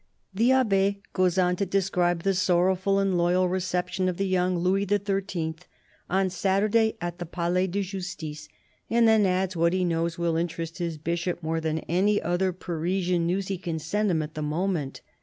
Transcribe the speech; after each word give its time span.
The 0.33 0.51
Abbe 0.51 1.03
goes 1.13 1.37
on 1.37 1.55
to 1.57 1.65
describe 1.67 2.23
the 2.23 2.33
sorrowful 2.33 2.97
and 2.97 3.15
loyal 3.19 3.47
reception 3.47 4.09
of 4.09 4.17
the 4.17 4.25
young 4.27 4.57
Louis 4.57 4.83
XIIL, 4.87 5.59
on 6.09 6.31
Saturday, 6.31 6.97
at 6.99 7.19
the 7.19 7.25
Palais 7.27 7.67
de 7.67 7.83
Justice, 7.83 8.49
and 8.89 9.07
then 9.07 9.27
adds 9.27 9.55
what 9.55 9.73
he 9.73 9.85
knows 9.85 10.17
will 10.17 10.37
interest 10.37 10.79
his 10.79 10.97
Bishop 10.97 11.43
more 11.43 11.61
than 11.61 11.81
any 11.81 12.19
other 12.19 12.51
Parisian 12.51 13.27
news 13.27 13.49
he 13.49 13.59
can 13.59 13.77
send 13.77 14.09
him 14.09 14.23
at 14.23 14.33
the 14.33 14.41
moment. 14.41 15.01